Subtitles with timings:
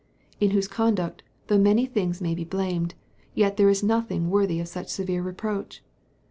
[0.39, 2.95] in whose conduct, though many things may be blamed,
[3.35, 5.83] yet there is nothing worthy of such severe reproach!